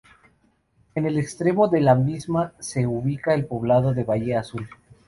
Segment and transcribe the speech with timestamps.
[0.95, 4.67] En el extremo de la misma se ubica el poblado de Bahía Azul.